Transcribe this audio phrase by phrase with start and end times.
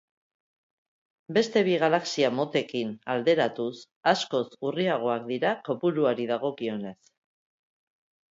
[1.37, 3.75] Beste bi galaxia motekin alderatuz,
[4.13, 6.97] askoz urriagoak dira kopuruari dagokionez.